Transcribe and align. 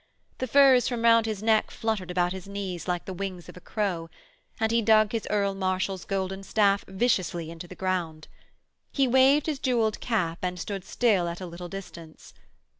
The 0.39 0.47
furs 0.47 0.87
from 0.87 1.03
round 1.03 1.27
his 1.27 1.43
neck 1.43 1.69
fluttered 1.69 2.09
about 2.09 2.31
his 2.33 2.47
knees 2.47 2.87
like 2.87 3.05
the 3.05 3.13
wings 3.13 3.47
of 3.47 3.55
a 3.55 3.59
crow, 3.61 4.09
and 4.59 4.71
he 4.71 4.81
dug 4.81 5.11
his 5.11 5.27
Earl 5.29 5.53
Marshal's 5.53 6.05
golden 6.05 6.41
staff 6.41 6.83
viciously 6.87 7.51
into 7.51 7.67
the 7.67 7.75
ground. 7.75 8.27
He 8.91 9.07
waved 9.07 9.45
his 9.45 9.59
jewelled 9.59 9.99
cap 9.99 10.39
and 10.41 10.59
stood 10.59 10.85
still 10.85 11.27
at 11.27 11.39
a 11.39 11.45
little 11.45 11.69
distance. 11.69 12.33